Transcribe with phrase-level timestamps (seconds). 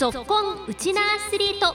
[0.00, 1.74] ぞっこんウチナアスリート。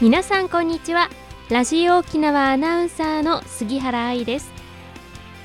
[0.00, 1.10] 皆さんこんにちは。
[1.50, 4.50] ラジオ沖縄アナウンサーの杉原愛です。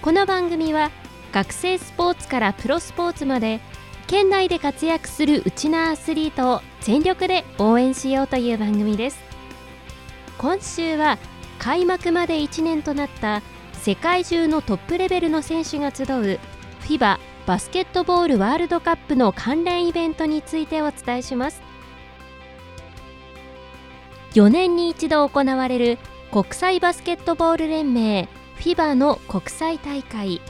[0.01, 0.89] この番組は
[1.33, 3.59] 学生スポーツからプロスポーツまで
[4.07, 9.19] 県内で活躍するウチナアスリートを全力で応援しようという番組です。
[10.37, 11.17] 今週は
[11.57, 13.41] 開幕まで1年となった
[13.79, 16.39] 世界中のトップレベルの選手が集う
[16.81, 21.61] FIBA バスケットボールワールドカップの関連イベントについてお伝えします。
[24.33, 25.97] 4年に一度行われる
[26.29, 30.41] 国際バスケットボール連盟 FIBA の国際大会。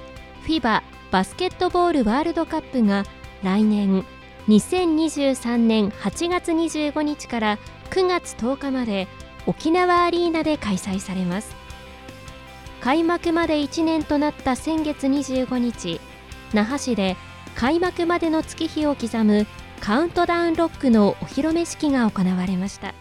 [0.46, 3.04] FIBA バスケットボールワールドカップが
[3.44, 4.04] 来年
[4.48, 7.60] 2023年8月25日から
[7.92, 9.08] 9月10日まで
[9.46, 11.59] 沖縄アリーナで開催されます。
[12.82, 16.00] 開幕まで1年となった先月25日
[16.54, 17.18] 那覇市で
[17.56, 19.46] 開幕までの月日を刻む
[19.82, 22.94] カウントダウンロックのお披露目式が行われました。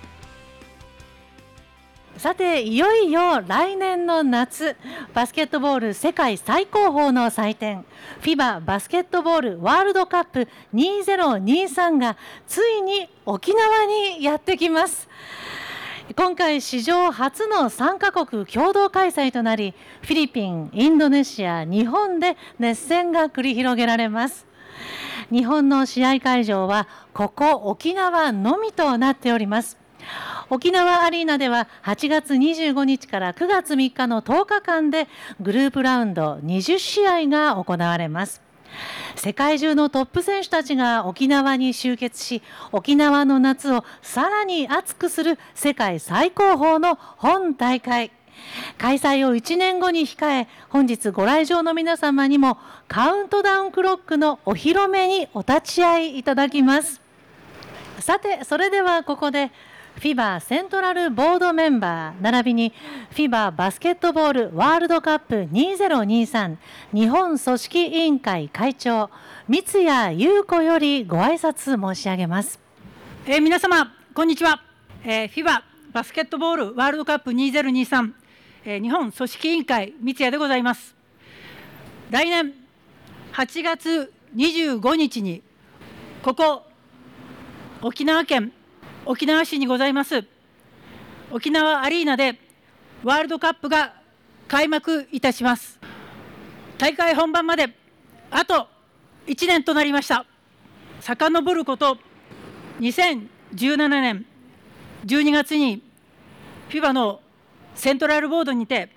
[2.16, 4.76] さていよいよ来年の夏
[5.14, 7.84] バスケットボール世界最高峰の祭典
[8.22, 12.16] FIBA バスケットボールワールドカップ2023が
[12.48, 15.08] ついに沖縄にやってきます。
[16.16, 24.46] 今回史上初の3カ国共同開催となりフィリピン、インドネシア、日本で熱戦が繰り広げられます。
[25.30, 29.76] 日本の試合会場はここ沖縄のみとなっております。
[30.48, 35.08] 沖縄アリーナでは8月25日から9月3日の10日間で
[35.42, 38.47] グループラウンド20試合が行われます。
[39.16, 48.12] 世界中のトップ選手たちが沖縄に集結し沖縄の夏をさらに熱くする世界最高峰の本大会。
[48.78, 57.00] 開催を1年後に控え本日ご来場の皆様にもカウントダウンクロックのお披露目にお立ち会いいただきます。
[57.98, 59.50] さてそれではここで
[59.98, 62.72] FIBA セントラルボードメンバー並びに
[63.12, 66.56] FIBA バスケットボールワールドカップ2023
[66.92, 69.10] 日本組織委員会会長
[69.48, 72.60] 三谷優子よりご挨拶申し上げます、
[73.26, 74.62] えー、皆様こんにちは、
[75.04, 78.12] えー、FIBA バスケットボールワールドカップ2023、
[78.66, 80.94] えー、日本組織委員会三谷でございます。
[82.10, 82.54] 来年
[83.32, 85.42] 8月25日に
[86.22, 86.62] ここ
[87.82, 88.52] 沖縄県
[89.10, 90.22] 沖縄市にございます。
[91.30, 92.38] 沖縄アリーナで
[93.02, 93.94] ワールドカップが
[94.48, 95.80] 開幕いたします。
[96.76, 97.74] 大会本番まで
[98.30, 98.68] あと
[99.26, 100.26] 1年となりました。
[101.00, 101.96] 遡ること
[102.80, 104.26] 2017年
[105.06, 105.82] 12月に
[106.68, 107.22] FIBA の
[107.74, 108.90] セントラルボードにて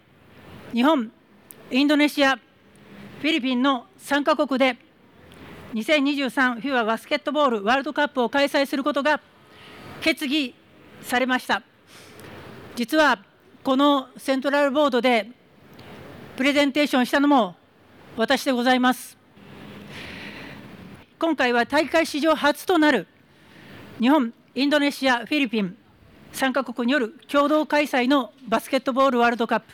[0.73, 1.09] 日本
[1.71, 4.75] インドネシアフィリピンの3カ国で
[5.73, 9.21] 2023FIBA バスケットボールワールドカップを開催することが
[10.01, 10.55] 決議
[11.03, 11.61] されました。
[12.75, 13.23] 実は
[13.63, 15.29] このセントラルボードで
[16.35, 17.55] プレゼンテーションしたのも
[18.17, 19.17] 私でございます。
[21.19, 23.07] 今回は大会史上初となる
[23.99, 25.77] 日本インドネシアフィリピン
[26.33, 29.65] 3カ国による共同開催のバスケットボールワールドカップ。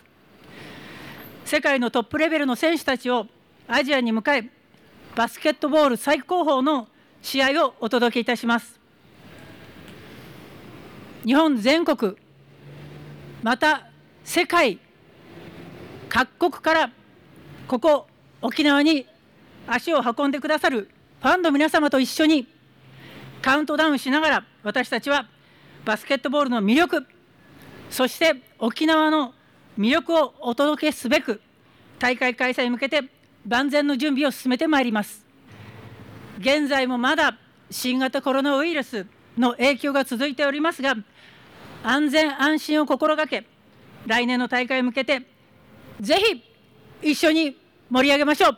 [1.46, 3.28] 世界のトップレベルの選手たちを
[3.70, 4.50] アジアに迎え
[5.16, 6.90] バスケットボール最高峰の
[7.22, 8.77] 試合をお届けいたします。
[11.28, 12.16] 日本全国
[13.44, 13.90] また
[14.24, 14.80] 世界
[16.08, 16.92] 各国から
[17.68, 18.08] ここ
[18.42, 19.06] 沖縄に
[19.68, 20.90] 足を運んでくださる
[21.20, 22.48] ファンの皆様と一緒に
[23.42, 25.28] カウントダウンしながら私たちは
[25.84, 27.06] バスケットボールの魅力
[27.90, 29.34] そして沖縄の
[29.78, 31.42] 魅力をお届けすべく
[32.00, 33.02] 大会開催に向けて
[33.46, 35.26] 万全の準備を進めてまいります。
[36.40, 37.38] 現在もまだ
[37.70, 39.06] 新型コロナウイルス
[39.38, 40.96] の影響が続いておりますが
[41.84, 43.46] 安全安心を心がけ
[44.06, 45.22] 来年の大会に向けて
[46.00, 46.16] ぜ
[47.02, 47.58] ひ一緒に
[47.90, 48.58] 盛り上げましょう。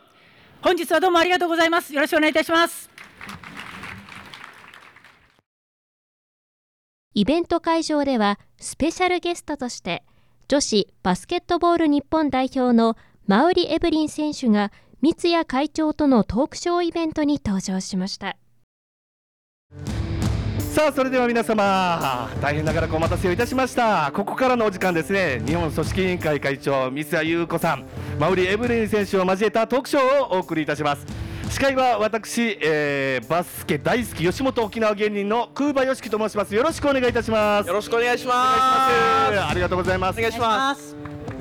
[0.62, 1.94] 本日はどうもありがとうございます。
[1.94, 2.90] よろしくお願いいたします。
[7.14, 10.04] イベント会場ではスペシャルゲストとして
[10.48, 12.96] 女子バスケットボール日本代表の
[13.26, 14.72] マウリ・エブリン選手が
[15.02, 18.36] 三谷会長とのトークショーイベントに登場しました。
[20.80, 24.10] さあそれでは皆様大変長らくお待たせをいたしました。
[24.14, 25.42] ここからのお時間ですね。
[25.44, 27.84] 日本組織委員会会長三谷優子さん
[28.16, 31.06] 馬瓜エブリン選手を交えたトークショーをお送りいたします。
[31.50, 36.54] 司会は私、えー、バスケ大好き吉本沖縄芸人の空馬よしきと申します。
[36.54, 37.66] よろしくお願いいたします。
[37.66, 38.36] よろしくお願いします。
[38.38, 40.18] ありがとうございます。
[40.18, 40.99] お願いします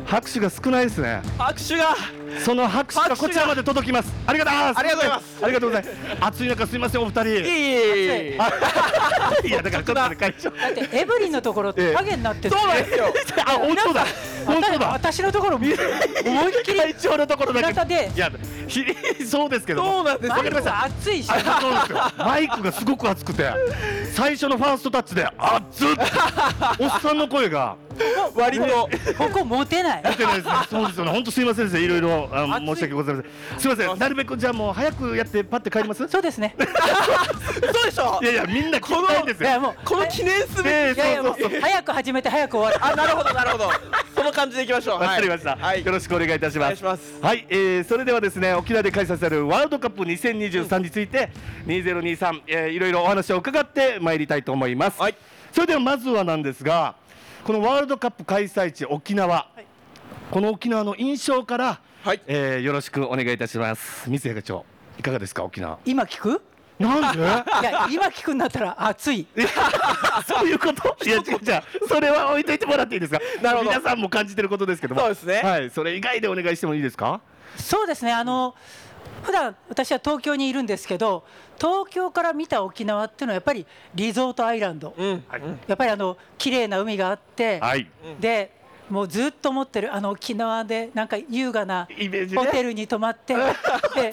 [0.10, 1.22] 拍手が少ないですね。
[1.38, 1.96] 拍手が。
[2.44, 4.12] その拍手がこちらまで届きます。
[4.26, 4.80] ありがとうございます。
[4.80, 5.44] ありがとうございます。
[5.44, 6.26] ありがとうございます。
[6.26, 7.26] 暑い中すいませんお二人。
[7.26, 8.38] いえいえい
[9.44, 10.50] えいやだからちょっとね会長。
[10.50, 12.56] だってエブリンのところって影になってる。
[12.58, 13.14] そうなんですよ。
[13.46, 14.06] あ本当だ。
[14.48, 14.88] 本当だ。
[14.88, 15.78] 私のところ思いっ
[16.64, 16.80] きり。
[16.80, 17.68] 会長のところだけ。
[17.68, 18.12] 中で。
[18.16, 18.32] いや
[18.68, 18.84] ひ
[19.28, 19.92] そうですけども。
[19.92, 21.28] そうなんですマイクが熱いし。
[21.28, 21.44] そうで
[21.86, 22.00] すよ。
[22.18, 23.52] マイクがすごく熱くて。
[24.16, 25.88] 最初のファーストタッチで熱っ。
[26.80, 27.76] おっさんの声が
[28.36, 28.90] 割と。
[29.18, 30.04] ここ持てない。
[30.04, 30.54] 出てないですね。
[30.70, 31.12] そうですよね。
[31.12, 33.60] 本当すいませんですねいろいろあ申し訳ございません。
[33.60, 34.00] すいません。
[34.00, 36.08] なるべくじゃあもう早くやってパッて帰ります？
[36.08, 36.56] そうですね。
[36.60, 36.66] そ
[37.82, 38.20] うでしょ？
[38.22, 39.50] いやいやみんな聞きたいんですよ。
[39.50, 40.66] いやもうこの記念すべき。
[40.66, 41.34] ねいやいやもう。
[41.34, 42.94] そうそうそう早く始めて早く終わる。
[42.94, 43.72] あなるほどなるほど。
[44.16, 45.00] その感じでいきましょう。
[45.00, 45.86] わかりました、はい。
[45.86, 46.66] よろしくお願いいたします。
[46.66, 47.20] お願いします。
[47.22, 51.30] はい、えー、それではですね沖縄で開催されるワールドカップ2023について、
[51.68, 55.16] 2023、えー、いろいろお話を伺ってまいりたいと思います、はい。
[55.52, 56.96] それではまずはなんですが
[57.44, 59.48] このワールドカップ開催地沖縄、
[60.32, 62.22] この沖縄の印象から、はい。
[62.28, 64.10] えー、よろしくお願いいたします。
[64.10, 64.66] 三谷課長
[65.00, 65.80] いかがですか沖縄？
[65.86, 66.42] 今聞く？
[66.78, 67.20] なんで？
[67.20, 67.24] い
[67.64, 69.20] や今聞くんだったら熱い。
[69.22, 69.48] いや
[70.28, 70.96] そういうこと？
[71.06, 73.20] いや違うじゃあそれは置いといてもらっていいですか？
[73.42, 73.70] なるほど。
[73.72, 75.02] 皆さんも感じてることですけども。
[75.02, 75.42] そうですね。
[75.44, 77.20] はいそれ以外でお願いしてもいいですか？
[77.58, 78.14] そうですね。
[78.14, 78.56] あの
[79.24, 81.24] 普段私は東京にいるんですけど
[81.60, 85.24] 東京から見た沖縄っていうのはやっぱりリゾートアイランド、うん。
[85.68, 87.88] やっぱりあの綺麗な海があって、はい。
[88.20, 88.58] で
[88.90, 92.42] もうずっと思ってるあの沖縄でなんか優雅なイメージね。
[92.42, 93.36] ホテルに泊まって、
[93.96, 94.12] で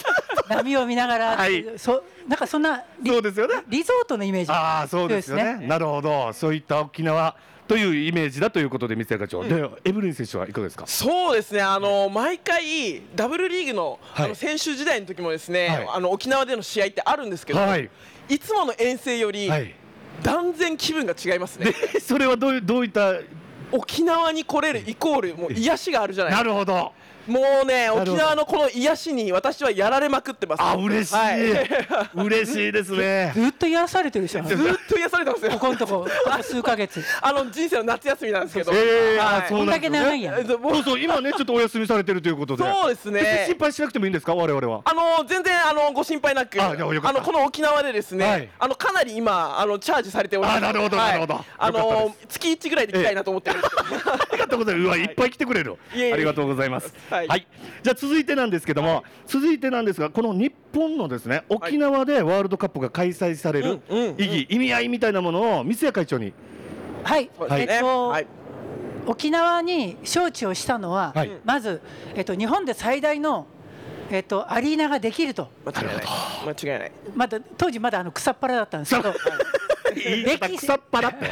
[0.49, 1.65] 波を見ながら、はい。
[1.79, 3.55] そなんかそんなリそうですよね。
[3.69, 5.67] リゾートのイメージああそうですよね。
[5.67, 6.33] なるほど。
[6.33, 7.37] そういった沖縄
[7.69, 10.87] というイメージだということで三谷課長、でエブリン選手はいかがですか？
[10.87, 14.27] そうですね、あの毎回、ダブルリーグの,、はい。
[14.27, 15.89] あの選手時代の時もですね、はい。
[15.95, 17.91] あの沖縄での試合ってあるんですけど、はい。
[18.29, 19.75] い、つもの遠征より、はい。
[20.23, 21.73] 断然気分が違いますね。
[21.93, 23.15] でそれはどうどういった？
[23.73, 26.93] 沖縄に来れるイコールもう癒しがあるじゃないなるほど
[27.27, 30.63] もうね沖縄のこの癒しに私はやられまくってます。
[30.63, 31.47] あ嬉しい、はい。
[32.27, 33.33] 嬉しいですね。
[33.35, 34.59] ずっと癒されてるでしょずっ
[34.89, 35.51] と癒されてますよ。
[35.53, 36.07] ここのとこ
[36.43, 37.05] 数ヶ月。
[37.21, 38.73] あの人生の夏休みなんですけど。
[38.75, 39.29] ええはい。
[39.29, 40.27] あそうだけなんですね。
[40.29, 40.59] 長いや。
[40.73, 42.65] そうそう今ねちょっとお休みされてるということで。
[42.65, 43.45] そうですね。
[43.47, 44.35] 心配しなくてもいいんですか？
[44.35, 44.83] 我々は。
[44.85, 46.63] あの全然あのご心配なく。
[46.63, 48.49] あのこの沖縄でですね、はい。
[48.59, 50.59] あのかなり今あのチャージされております。
[50.59, 51.07] あなるほどはい。
[51.09, 51.45] なるほど。
[51.59, 54.87] あので月1ぐらいで来たいなと思ってる ありがとうございます。
[54.87, 56.93] うわいっぱい来てくれるありがとうございます
[57.27, 57.47] はい。
[57.83, 63.81] じゃあ続いてなんですけども、続いてなんですがこの日本のですね沖縄でワールドカップが開催される
[64.19, 66.33] 意義、意味合いみたいなものを三谷会長に。
[67.03, 67.73] はい、そうですね。
[67.75, 68.27] えっと、はい。
[69.07, 71.31] 沖縄に招致をしたのは、はい。
[71.45, 71.81] まず、
[72.15, 73.47] えっと、日本で最大の、
[74.11, 75.49] えっと、アリーナができると。
[75.65, 76.05] 間違いない。
[76.47, 76.93] 間違いない。
[77.15, 79.15] まだ当時まだあの草っぱらだったんですけど。
[79.95, 80.67] 言 い方歴史。
[80.67, 81.09] 草っぱら。
[81.11, 81.27] っ て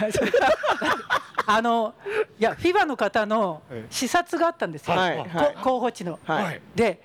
[1.46, 1.94] あの
[2.38, 3.92] いや FIBA の方のええ。
[3.92, 5.56] 視察があったんですよ、はいこはい。
[5.62, 6.18] 候補地の。
[6.24, 6.60] はい。
[6.74, 7.00] で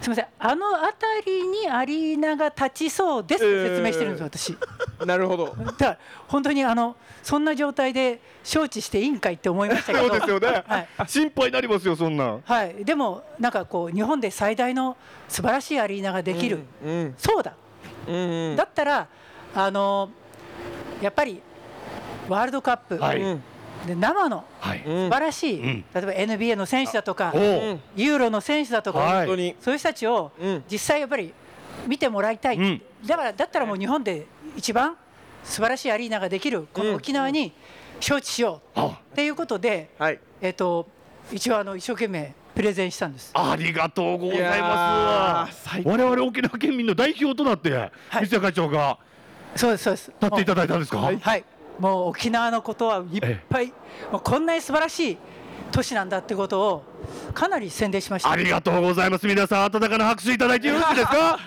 [0.00, 0.26] すみません。
[0.40, 5.06] あの辺りにアリーナが立ちそうですって説明してるんですよ、私。
[5.06, 5.54] なるほど。
[5.56, 10.08] だから本当にあのそんな状態で招致していいんかいって思いましたけど。
[10.08, 10.88] そうですよね、はい。
[11.06, 12.42] 心配になりますよそんなん。
[12.44, 14.96] はい、でもなんかこう日本で最大の
[15.28, 17.14] 素晴らしいアリーナができる、うん。
[17.16, 17.54] そうだ、
[18.08, 18.56] うんうん。
[18.56, 19.06] だったら
[19.54, 20.10] あの
[21.00, 21.40] やっぱり
[22.28, 23.20] ワールドカップ、はい。
[23.20, 23.44] うん
[23.86, 24.68] で生の素
[25.10, 25.84] 晴らしい、うん。
[25.94, 27.32] 例えば NBA の選手だとか
[27.96, 29.26] ユーロの選手だとか、はい。
[29.26, 29.56] 本当に。
[29.60, 30.64] そういう人たちをうん。
[30.70, 31.32] 実際やっぱり
[31.86, 32.82] 見てもらいたい、うん。
[33.06, 34.96] だからだったらもう日本で一番
[35.44, 37.52] 素晴らしいアリーナができるこの沖縄に
[38.00, 38.86] 招致しようあ。
[38.86, 40.20] っていうことで、はい。
[40.40, 40.88] えっと
[41.32, 43.30] 一応あの一生懸命プレゼンしたんです。
[43.34, 47.72] ありがとうございます我々沖縄県民の代表となって、い。
[47.72, 48.98] 三谷会長が
[49.56, 50.12] そうですそうです。
[50.20, 51.44] 立っていただいたんですか、はい。
[51.78, 53.72] もう沖縄のことはいっぱい、
[54.10, 55.18] もうこんなに素晴らしい
[55.70, 56.84] 都市なんだってことを
[57.34, 58.30] かなり宣伝しました。
[58.30, 59.26] ありがとうございます。
[59.26, 61.38] 皆さん、温かな拍手いただいてよろしいですか？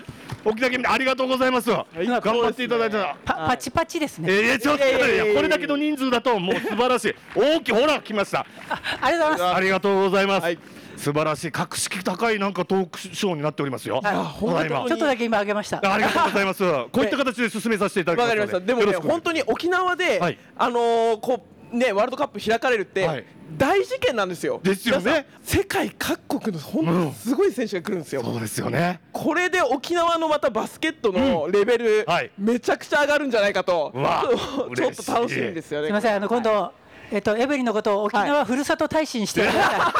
[0.46, 1.68] 沖縄県民ありがとうございます。
[1.68, 2.96] 頑張っていただいて。
[3.24, 4.32] パパチパチですね。
[4.32, 7.14] えー、ちょっとこれだけの人数だともう素晴らしい。
[7.34, 8.46] 大きいほら来ました。
[8.70, 10.44] あありがとうございまありがとうございます。
[10.44, 10.58] はい
[10.96, 14.00] 素晴らしい格式高いなんかトークショーになっておりますよ。
[14.02, 14.88] はい。
[14.88, 15.80] ちょっとだけ今あげました。
[15.82, 16.62] ありがとうございます。
[16.90, 18.60] こういった形で進めさせていただきますのわかりました。
[18.60, 23.24] でもね、本当に沖縄で、はいあのーこうねワールドカップ開かれるって、はい。
[23.56, 24.60] 大事件なんですよ。
[24.62, 25.26] ですよね。
[25.42, 28.22] 世界各国の本当にすごい選手が来るんですよ。
[28.22, 29.00] そうですよね。
[29.12, 32.30] これで沖縄のまたバスケットのレベル、はい。
[32.38, 33.92] めちゃくちゃ上がるんじゃないかと、
[34.76, 35.86] ちょっと楽しみですよね。
[35.86, 36.72] すみませんあの今度、
[37.10, 39.94] えっとエブリンのことを沖縄ふるさと大使にしてくださ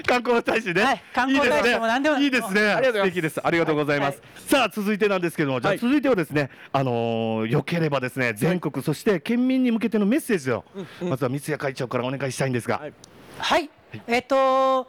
[0.07, 2.61] 観光大使ね、はい観光大使も何でもいいですね。
[2.61, 2.71] いいですね。
[2.75, 3.41] ありがとうございます。
[3.45, 4.23] ありがとうございます。
[4.47, 5.79] さあ続いてなんですけども、じゃあはい。
[5.79, 10.65] 続いてはですね、あのー良ければですね、全国、そして県民に向けてのメッセージを、
[11.03, 12.83] まずは三谷会長からお願いしたいんですが、
[13.39, 13.71] はい。
[14.07, 14.89] えっと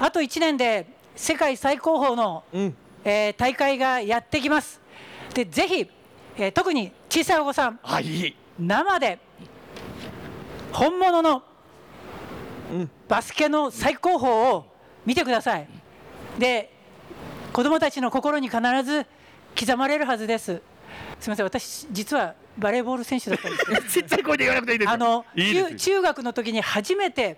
[0.00, 0.86] あと1年で
[1.16, 2.76] 世界最高峰の、うん。
[3.04, 4.80] えー大会がやってきます。
[5.34, 5.90] でぜひ、
[6.36, 7.78] えー特に小さいお子さん。
[7.82, 8.36] はい。
[8.58, 9.18] 生で
[10.72, 11.42] 本物のうん
[13.08, 14.66] バスケの最高峰を
[15.06, 15.68] 見てください。
[16.38, 16.72] で
[17.52, 19.06] 子供たちの心に必ず
[19.58, 20.60] 刻まれるはずです。
[21.20, 23.66] すみません私実はバレーボール選手だったんです。
[23.66, 24.92] け どちっちゃい声で言わなくていいですよ。
[24.92, 27.36] あの中中学の時に初めて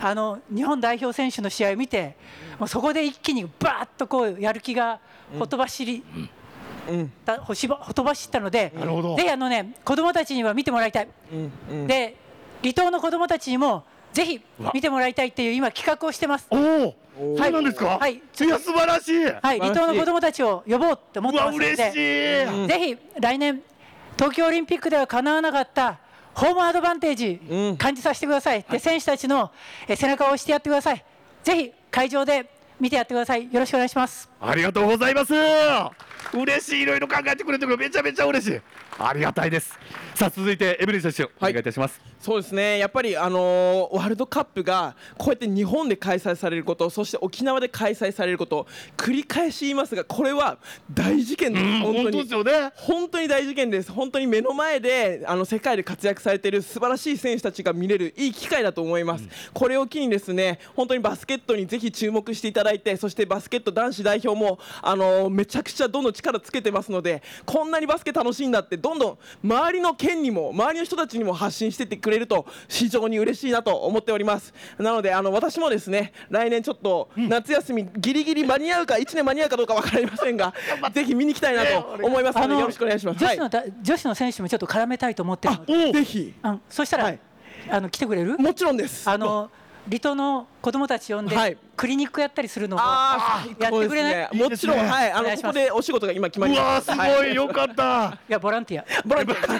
[0.00, 2.16] あの日本代表選手の試合を見て
[2.58, 5.00] もうそこで一気にバーッとこうやる気が
[5.38, 6.02] ほとばしり、
[6.88, 7.12] うん。
[7.24, 9.16] たほしばほとばしったのでなるほど。
[9.16, 11.52] ぜひあのね子供たちには見てもらいたい、うん。
[11.70, 11.86] うん。
[11.86, 12.16] で
[12.62, 14.40] 離島の子供たちにもぜひ
[14.72, 16.46] 見てもらいたいっていう今企画をしてます。
[16.48, 17.98] おおおーそうなんですか？
[17.98, 18.14] はい。
[18.14, 19.24] いや素晴らしい。
[19.24, 19.60] はい。
[19.60, 21.74] 離島の子供たちを呼ぼうって思ってますので。
[21.74, 22.44] 嬉しい。
[22.44, 23.62] うんぜひ来年
[24.16, 25.98] 東京オリンピックではかなわなかった
[26.34, 27.76] ホームアドバンテージうん。
[27.76, 29.50] 感じさせてください、で選手たちの
[29.86, 31.04] え背中を押してやってください。
[31.42, 32.48] ぜひ会場で
[32.80, 33.52] 見てやってください。
[33.52, 34.30] よろしくお願いします。
[34.40, 35.34] ありがとうございます。
[36.32, 36.82] 嬉しい。
[36.82, 38.60] いろいろ考えてくれてめちゃめちゃ嬉しい。
[38.98, 39.78] ありがたいです。
[40.14, 42.78] さあ続いてエブリン選手お願いいたします、そうですね。
[42.78, 48.66] やっぱり、あのーワールドカップがこうやって日本で開催されることそして沖縄で開催されること
[48.96, 50.56] 繰り返し言いますがこれは
[50.90, 52.02] 大事件です、うん本当に。
[52.04, 52.72] 本当ですよね。
[52.76, 53.92] 本当に大事件です。
[53.92, 74.52] 本当に目の前であの世界で活躍されている素晴らしい選手たちが見れるいい機会だと思います、これを機にですね本当にバスケットにぜひ注目していただいてそしてバスケット男子代表もあのめちゃくちゃどんどん力つけてますのでこんなにバスケ楽しいんだってどんどん周りの県にも周りの人たちにも発信してってくれると非常に嬉しいなと思っております。
[74.78, 80.52] なのであの私もですね来年ちょっと夏休みギリギリ間に合うか1年間に合うかどうか分かりませんが
[80.92, 83.18] ぜひ見に行きたいなと思いますのでよろしくお願いします。
[83.24, 86.34] 女子のだ、女子の選手もちょっと絡めたいと思ってるのではい、ぜひ。
[86.42, 87.18] あそしたら、はい。
[87.70, 88.38] あの来てくれる？
[88.38, 89.08] もちろんです。
[89.08, 89.50] あの
[89.86, 91.58] 離島の子供たち呼んで、はい。
[91.76, 94.14] クリニックやったりするのをあやってくれない？
[94.14, 94.90] ねもちろん、いいですね。
[94.90, 96.96] はい、あのここでお仕事が今決まうりまわーすした。
[96.96, 97.34] はいごい。
[97.34, 98.18] よかった。
[98.28, 98.84] いやボランティア。
[99.06, 99.58] ボランティア。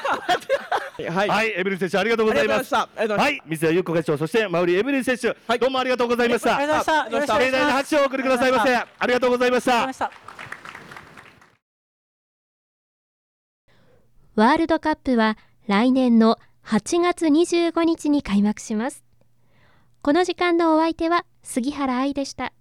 [1.09, 2.75] はい、はい、エブリン選手ありがとうございます。
[2.75, 2.89] は
[3.31, 6.57] い、水谷優子会長、そして馬瓜エブリン選手、はいどうもありがとうございました。
[6.57, 8.77] ありがとうございましたよろしくお願いし盛大な拍手をお送りくださいませ。
[8.77, 9.61] ありがとうございま。
[9.61, 10.11] した
[14.37, 19.05] ワールドカップは来年の8月25日に開幕します
[20.03, 22.53] この時間のお相手は杉原愛でした